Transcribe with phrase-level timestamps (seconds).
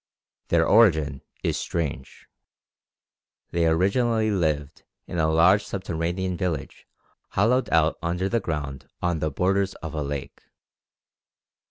[0.47, 2.25] Their origin is strange.
[3.51, 6.87] They originally lived in a large subterranean village
[7.33, 10.41] hollowed out under the ground on the borders of a lake.